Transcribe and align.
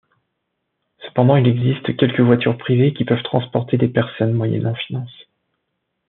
Cependant 1.05 1.35
il 1.35 1.45
existe 1.47 1.95
quelques 1.95 2.21
voitures 2.21 2.57
privées 2.57 2.91
qui 2.91 3.05
peuvent 3.05 3.21
transporter 3.21 3.77
des 3.77 3.87
personnes 3.87 4.33
moyennant 4.33 4.73
finance. 4.73 5.13